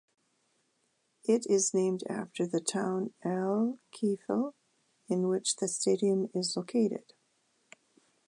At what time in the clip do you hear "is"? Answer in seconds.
1.45-1.75, 6.33-6.57